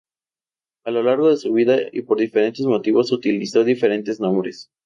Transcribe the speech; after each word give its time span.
A 0.83 0.89
lo 0.89 1.03
largo 1.03 1.29
de 1.29 1.37
su 1.37 1.53
vida 1.53 1.77
y 1.93 2.01
por 2.01 2.17
diferentes 2.19 2.65
motivos 2.65 3.11
utilizó 3.11 3.63
diferentes 3.63 4.19
nombres, 4.19 4.71